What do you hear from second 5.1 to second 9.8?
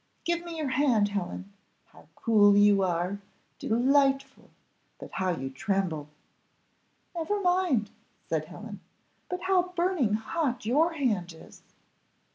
how you tremble!" "Never mind," said Helen; "but how